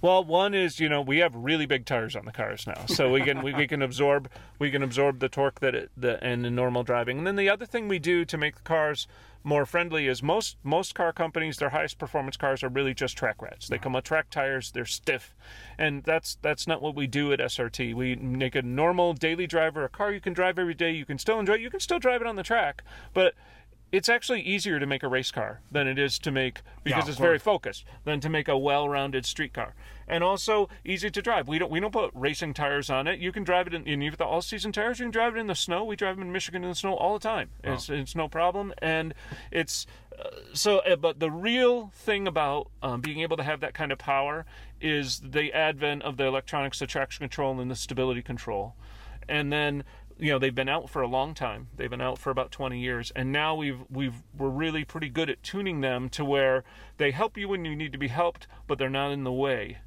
[0.00, 3.10] Well, one is you know we have really big tires on the cars now, so
[3.10, 6.46] we can we, we can absorb we can absorb the torque that it, the and
[6.46, 7.18] in normal driving.
[7.18, 9.08] And then the other thing we do to make the cars
[9.42, 13.42] more friendly is most most car companies their highest performance cars are really just track
[13.42, 13.66] rats.
[13.66, 15.34] They come with track tires, they're stiff,
[15.76, 17.94] and that's that's not what we do at SRT.
[17.94, 20.92] We make a normal daily driver a car you can drive every day.
[20.92, 21.54] You can still enjoy.
[21.54, 23.34] You can still drive it on the track, but
[23.90, 27.10] it's actually easier to make a race car than it is to make because Yeah,
[27.10, 29.74] it's very focused than to make a well-rounded street car.
[30.06, 31.48] And also easy to drive.
[31.48, 33.18] We don't we don't put racing tires on it.
[33.18, 35.54] You can drive it in, in the all-season tires you can drive it in the
[35.54, 35.84] snow.
[35.84, 37.50] We drive them in michigan in the snow all the time.
[37.64, 38.74] It's, it's no problem.
[38.78, 39.14] And
[39.50, 39.86] it's
[40.18, 43.92] uh, so uh, but the real thing about um, being able to have that kind
[43.92, 44.44] of power
[44.80, 48.74] is the advent of the electronics the traction control and the stability control.
[49.28, 49.84] And then
[50.18, 51.68] you know they've been out for a long time.
[51.76, 53.12] They've been out for about 20 years.
[53.14, 56.64] And now we've we've we're really pretty good at tuning them to where
[56.96, 59.78] they help you when you need to be helped but they're not in the way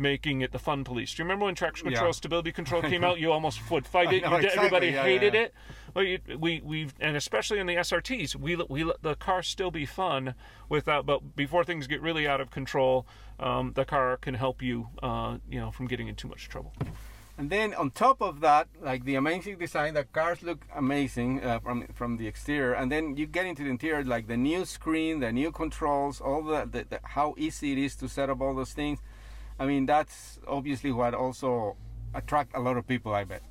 [0.00, 1.12] making it the fun police.
[1.12, 2.12] Do you remember when traction control Yeah.
[2.12, 3.18] stability control came out?
[3.18, 4.22] You almost would fight it.
[4.22, 4.48] exactly.
[4.50, 5.40] everybody Yeah, hated yeah.
[5.40, 5.54] it.
[5.94, 9.42] Well you, we we've and especially in the srts we let- we let the car
[9.42, 10.34] still be fun
[10.68, 13.06] without but before things get really out of control
[13.40, 16.72] um, the car can help you uh, you know from getting in too much trouble
[17.38, 21.60] And then on top of that, like the amazing design, the cars look amazing uh,
[21.60, 25.20] from from the exterior, and then you get into the interior, like the new screen,
[25.20, 28.56] the new controls, all the, the, the how easy it is to set up all
[28.56, 28.98] those things.
[29.56, 31.76] I mean, that's obviously what also
[32.12, 33.14] attract a lot of people.
[33.14, 33.42] I bet.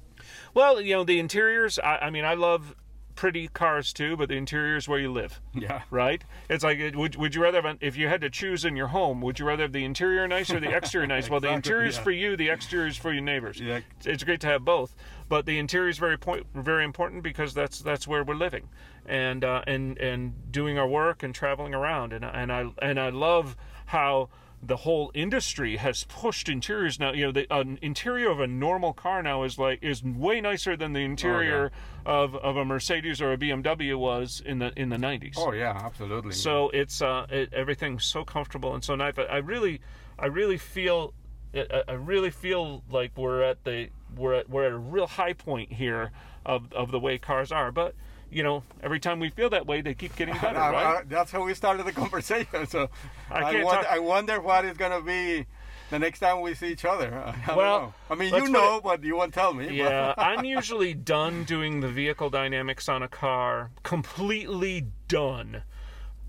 [0.53, 2.75] Well, you know, the interiors, I, I mean, I love
[3.17, 5.81] pretty cars too, but the interior is where you live, Yeah.
[5.89, 6.23] right?
[6.49, 9.19] It's like, would, would you rather, have, if you had to choose in your home,
[9.21, 11.29] would you rather have the interior nice or the exterior nice?
[11.29, 12.03] Well, the interior is yeah.
[12.03, 13.59] for you, the exterior is for your neighbors.
[13.59, 13.77] Yeah.
[13.77, 14.95] It's- It's great to have both,
[15.27, 18.69] but the interior is very point, very important because that's that's where we're living,
[19.05, 23.09] and uh, and and doing our work and traveling around, and and I and I
[23.09, 24.29] love how
[24.61, 27.11] the whole industry has pushed interiors now.
[27.11, 30.75] You know, the an interior of a normal car now is like is way nicer
[30.75, 31.71] than the interior
[32.05, 35.35] of, of a Mercedes or a BMW was in the in the 90s.
[35.37, 36.33] Oh yeah, absolutely.
[36.33, 39.13] So it's uh, it, everything's so comfortable and so nice.
[39.15, 39.81] But I really,
[40.17, 41.13] I really feel,
[41.53, 45.33] I, I really feel like we're at the we're at, we're at a real high
[45.33, 46.11] point here
[46.45, 47.71] of of the way cars are.
[47.71, 47.93] But
[48.31, 50.85] you know, every time we feel that way, they keep getting better, I- right?
[50.97, 52.67] I- that's how we started the conversation.
[52.67, 52.89] So
[53.31, 55.45] I I, talk- I wonder what is gonna be
[55.89, 57.13] the next time we see each other.
[57.47, 57.93] I Well, know.
[58.09, 59.75] I mean, you know, but you won't tell me.
[59.77, 65.63] Yeah, I'm usually done doing the vehicle dynamics on a car, completely done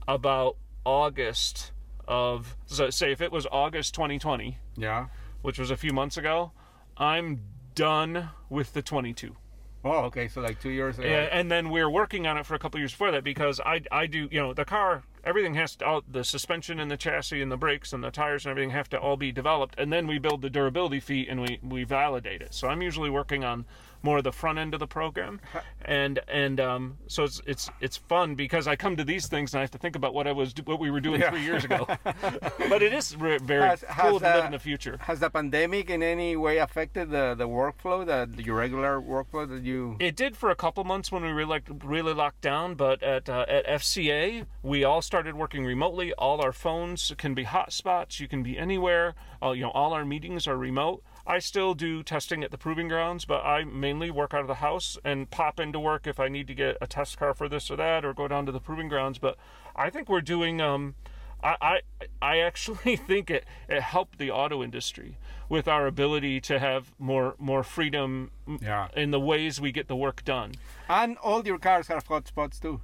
[0.07, 1.73] about August
[2.07, 5.09] of so say if it was August 2020, yeah.
[5.43, 6.53] which was a few months ago,
[6.97, 7.41] I'm
[7.75, 9.37] done with the 22.
[9.85, 10.29] Oh, okay.
[10.29, 11.07] So like two years ago.
[11.07, 13.83] And, and then we're working on it for a couple years before that because I,
[13.93, 17.41] I do, you know, the car, everything has to, all, the suspension and the chassis
[17.41, 19.77] and the brakes and the tires and everything have to all be developed.
[19.79, 22.55] And then we build the durability feat and we, we validate it.
[22.55, 23.64] So I'm usually working on
[24.03, 25.41] more of the front end of the program.
[25.83, 29.59] And, and, um, so it's, it's, it's fun because I come to these things and
[29.59, 31.87] I have to think about what I was, what we were doing three years ago.
[32.05, 34.99] but it is re- very Has- has, cool to live in the future.
[35.01, 39.63] Has the pandemic in any way affected the, the workflow, the your regular workflow that
[39.63, 39.97] you?
[40.01, 43.29] It did for a couple months when we were like really locked down, but at
[43.29, 46.13] uh, at FCA we all started working remotely.
[46.15, 48.21] All our phones can be hotspots.
[48.21, 49.15] You can be anywhere.
[49.43, 51.03] Uh, you know, all our meetings are remote.
[51.29, 54.55] I still do testing at the proving grounds, but I mainly work out of the
[54.55, 57.71] house and pop into work if I need to get a test car for this
[57.71, 59.19] or that, or go down to the proving grounds.
[59.19, 59.37] But
[59.77, 60.61] I think we're doing.
[60.62, 60.95] Um,
[61.43, 61.81] I, I
[62.23, 65.19] I actually think it, it helped the auto industry
[65.51, 68.31] with our ability to have more more freedom
[68.62, 68.88] Yeah.
[68.97, 70.53] in the ways we get the work done.
[70.88, 72.81] And all your cars have hotspots too.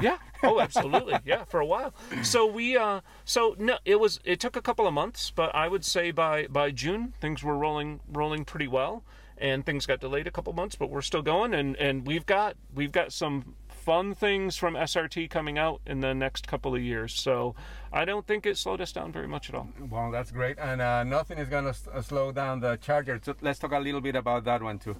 [0.00, 0.18] Yeah.
[0.42, 1.18] Oh, absolutely.
[1.24, 1.92] Yeah, for a while.
[2.22, 5.66] So we uh so no it was it took a couple of months, but I
[5.68, 9.02] would say by by June things were rolling rolling pretty well
[9.36, 12.56] and things got delayed a couple months, but we're still going and and we've got
[12.74, 17.12] we've got some fun things from SRT coming out in the next couple of years.
[17.14, 17.54] So
[17.92, 19.68] I don't think it slowed us down very much at all.
[19.90, 23.18] Well, that's great, and uh, nothing is gonna s- uh, slow down the Charger.
[23.22, 24.96] So let's talk a little bit about that one too.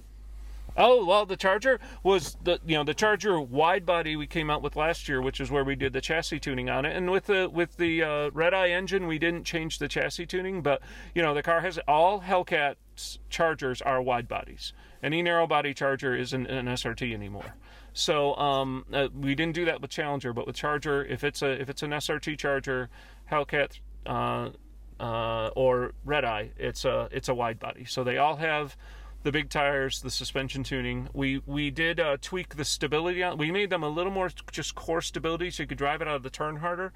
[0.77, 4.61] Oh well, the Charger was the you know the Charger wide body we came out
[4.61, 6.95] with last year, which is where we did the chassis tuning on it.
[6.95, 10.81] And with the with the uh, Redeye engine, we didn't change the chassis tuning, but
[11.13, 14.73] you know the car has all Hellcats Chargers are wide bodies.
[15.01, 17.55] Any narrow body Charger isn't an SRT anymore.
[17.93, 21.59] So um, uh, we didn't do that with Challenger, but with Charger, if it's a
[21.59, 22.89] if it's an SRT Charger,
[23.31, 23.79] Hellcat.
[24.05, 24.49] Uh,
[24.99, 27.85] uh, or Redeye, it's a it's a wide body.
[27.85, 28.75] So they all have
[29.23, 31.09] the big tires, the suspension tuning.
[31.13, 33.23] We we did uh, tweak the stability.
[33.23, 36.07] On, we made them a little more just core stability, so you could drive it
[36.07, 36.93] out of the turn harder.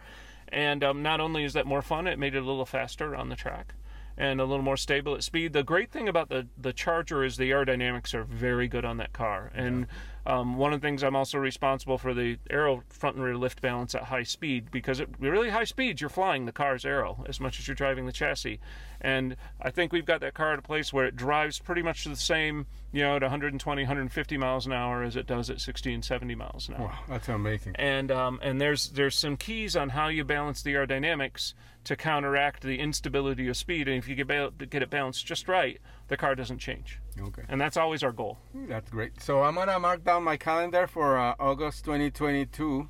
[0.49, 3.29] And um, not only is that more fun, it made it a little faster on
[3.29, 3.73] the track
[4.17, 5.53] and a little more stable at speed.
[5.53, 9.13] The great thing about the the Charger is the aerodynamics are very good on that
[9.13, 9.87] car, and
[10.25, 13.61] um, one of the things I'm also responsible for the aero front and rear lift
[13.61, 17.39] balance at high speed because at really high speeds you're flying the car's aero as
[17.39, 18.59] much as you're driving the chassis.
[19.03, 22.05] And I think we've got that car at a place where it drives pretty much
[22.05, 25.93] the same, you know, at 120, 150 miles an hour as it does at 60
[25.93, 26.87] and 70 miles an hour.
[26.87, 27.75] Wow, that's amazing.
[27.75, 32.63] And um, and there's there's some keys on how you balance the aerodynamics to counteract
[32.63, 33.87] the instability of speed.
[33.89, 36.99] And if you get, ba- get it balanced just right, the car doesn't change.
[37.19, 37.43] Okay.
[37.49, 38.37] And that's always our goal.
[38.53, 39.21] That's great.
[39.21, 42.87] So I'm gonna mark down my calendar for uh, August 2022.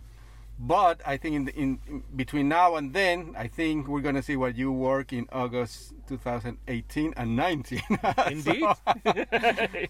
[0.60, 4.22] But I think in, the, in, in between now and then, I think we're gonna
[4.22, 7.82] see what you work in August 2018 and 19.
[8.30, 8.66] Indeed.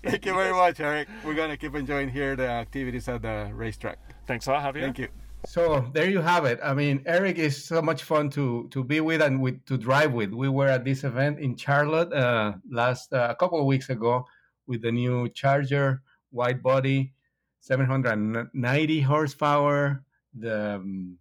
[0.03, 1.07] Thank you very much, Erich.
[1.25, 3.99] We're gonna keep enjoying here the activities at the racetrack.
[4.25, 4.81] Thanks a lot, Javier.
[4.81, 5.09] Thank you.
[5.45, 6.59] So there you have it.
[6.63, 10.13] I mean, Erich is so much fun to to be with and with to drive
[10.13, 10.31] with.
[10.31, 14.25] We were at this event in Charlotte uh, last uh, a couple of weeks ago
[14.67, 16.01] with the new Charger
[16.31, 17.13] wide body,
[17.59, 20.03] 790 horsepower,
[20.33, 21.17] the um,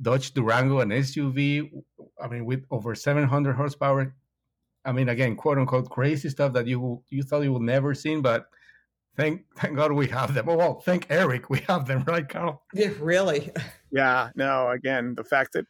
[0.00, 1.70] Dodge Durango, an SUV.
[2.22, 4.14] I mean, with over 700 horsepower.
[4.84, 8.22] I mean, again, quote unquote, crazy stuff that you you thought you would never seen,
[8.22, 8.48] but
[9.16, 10.48] thank thank God we have them.
[10.48, 12.62] Oh, well, thank Erich, we have them, right, Karl?
[12.74, 13.50] Yeah, really.
[13.92, 15.64] Yeah, no, again, the fact that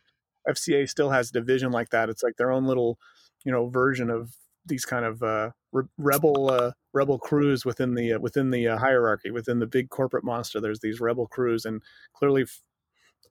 [0.47, 2.99] FCA still has a division like that, it's like their own little,
[3.47, 4.35] you know, version of
[4.67, 8.77] these kind of uh, re- rebel uh, rebel crews within the uh, within the uh,
[8.77, 10.61] hierarchy, within the big corporate monster.
[10.61, 11.83] There's these rebel crews, and
[12.15, 12.45] clearly,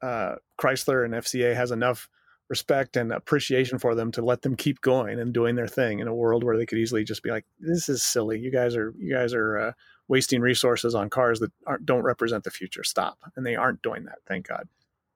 [0.02, 2.10] uh, Chrysler and FCA has enough
[2.50, 6.08] respect and appreciation for them to let them keep going and doing their thing in
[6.08, 8.40] a world where they could easily just be like, "This is silly.
[8.40, 9.72] You guys are you guys are uh,
[10.08, 11.52] wasting resources on cars that
[11.86, 12.84] don't represent the future.
[12.84, 14.20] Stop." And they aren't doing that.
[14.28, 14.68] Thank God.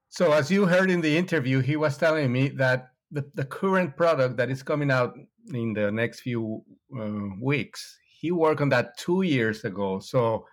[0.10, 3.98] So, as you heard in the interview, he was telling me that the, the current
[3.98, 5.18] product that is coming out
[5.52, 6.64] in the next few
[6.96, 10.00] uh, weeks, he worked on that two years ago.
[10.00, 10.46] So,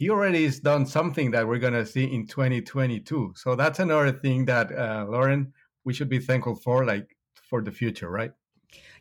[0.00, 3.34] he already has done something that we're going to see in 2022.
[3.36, 5.52] So, that's another thing that, uh, Lauren,
[5.84, 8.32] we should be thankful for, like for the future, right?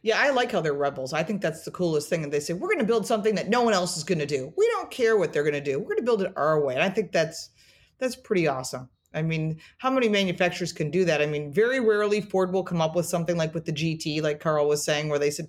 [0.01, 1.13] Yeah, I like how they're rebels.
[1.13, 2.25] I think that's the coolest thing.
[2.25, 4.25] And they say, we're going to build something that no one else is going to
[4.25, 4.53] do.
[4.57, 5.79] We don't care what they're going to do.
[5.79, 6.73] We're going to build it our way.
[6.73, 7.51] And I think that's
[7.97, 8.89] that's pretty awesome.
[9.13, 11.21] I mean, how many manufacturers can do that?
[11.21, 14.41] I mean, very rarely Ford will come up with something like with the GT, like
[14.41, 15.47] Karl was saying, where they said,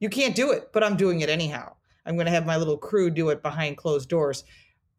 [0.00, 1.76] you can't do it, but I'm doing it anyhow.
[2.04, 4.44] I'm going to have my little crew do it behind closed doors.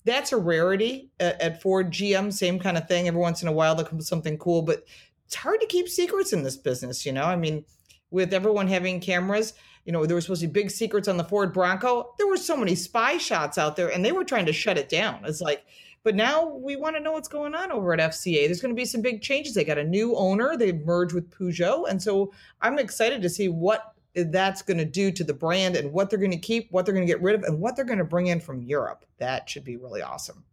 [0.06, 3.08] That's a rarity at, at Ford, GM, same kind of thing.
[3.08, 4.84] Every once in a while, they'll come with something cool, but
[5.26, 7.24] it's hard to keep secrets in this business, you know?
[7.24, 7.66] I mean,
[8.12, 9.54] with everyone having cameras,
[9.86, 12.14] you know, there were supposed to be big secrets on the Ford Bronco.
[12.18, 14.90] There were so many spy shots out there, and they were trying to shut it
[14.90, 15.22] down.
[15.26, 15.66] It's like,
[16.04, 18.46] but now we want to know what's going on over at FCA.
[18.46, 19.54] There's going to be some big changes.
[19.54, 20.58] They got a new owner.
[20.58, 25.12] They've merged with Peugeot, and so I'm excited to see what that's going to do
[25.12, 27.36] to the brand and what they're going to keep, what they're going to get rid
[27.36, 29.06] of, and what they're going to bring in from Europe.
[29.18, 30.44] That should be really awesome.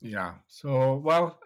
[0.00, 0.34] Yeah.
[0.48, 1.38] So, well,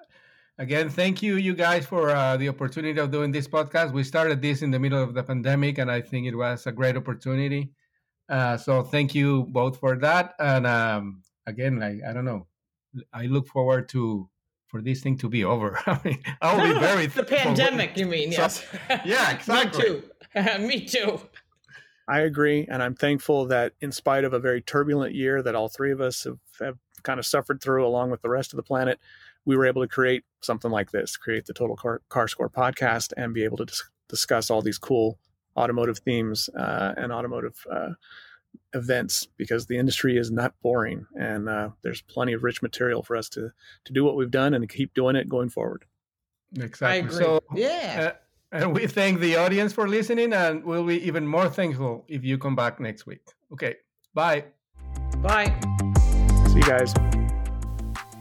[0.58, 3.92] again, thank you, you guys, for uh, the opportunity of doing this podcast.
[3.92, 6.72] We started this in the middle of the pandemic, and I think it was a
[6.72, 7.72] great opportunity.
[8.28, 10.34] Uh, so, thank you both for that.
[10.38, 12.46] And um, again, like I don't know,
[13.12, 14.28] I look forward to
[14.68, 15.78] for this thing to be over.
[15.86, 17.96] I mean, I'll be very the pandemic.
[17.96, 18.64] You mean yes?
[19.04, 19.84] yeah, exactly.
[19.84, 20.02] Me too.
[20.66, 21.20] Me too.
[22.06, 25.68] I agree, and I'm thankful that in spite of a very turbulent year that all
[25.68, 28.62] three of us have, have kind of suffered through, along with the rest of the
[28.62, 28.98] planet,
[29.44, 33.12] we were able to create something like this, create the Total Car, Car Score podcast,
[33.16, 35.18] and be able to dis- discuss all these cool
[35.56, 37.90] automotive themes uh, and automotive uh,
[38.74, 43.16] events because the industry is not boring, and uh, there's plenty of rich material for
[43.16, 43.50] us to
[43.84, 45.84] to do what we've done and keep doing it going forward.
[46.56, 46.86] Exactly.
[46.86, 47.16] I agree.
[47.16, 48.12] So, yeah.
[48.54, 52.38] And we thank the audience for listening, and we'll be even more thankful if you
[52.38, 53.20] come back next week.
[53.52, 53.74] Okay.
[54.14, 54.44] Bye.
[55.18, 55.54] Bye.
[56.48, 56.94] See you guys.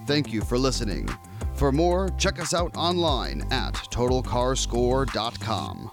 [0.08, 1.08] Thank you for listening.
[1.54, 5.92] For more, check us out online at totalcarscore.com.